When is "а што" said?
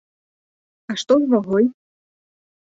0.93-1.13